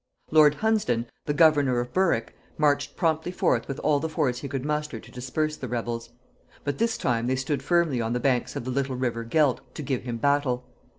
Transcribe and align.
Lord 0.31 0.55
Hunsdon, 0.55 1.05
the 1.27 1.33
governor 1.35 1.79
of 1.79 1.93
Berwick, 1.93 2.35
marched 2.57 2.95
promptly 2.97 3.31
forth 3.31 3.67
with 3.67 3.77
all 3.81 3.99
the 3.99 4.09
force 4.09 4.39
he 4.39 4.47
could 4.49 4.65
muster 4.65 4.99
to 4.99 5.11
disperse 5.11 5.55
the 5.55 5.67
rebels; 5.67 6.09
but 6.63 6.79
this 6.79 6.97
time 6.97 7.27
they 7.27 7.35
stood 7.35 7.61
firmly 7.61 8.01
on 8.01 8.13
the 8.13 8.19
banks 8.19 8.55
of 8.55 8.65
the 8.65 8.71
little 8.71 8.95
river 8.95 9.23
Gelt, 9.23 9.61
to 9.75 9.83
give 9.83 10.01
him 10.01 10.17
battle. 10.17 10.65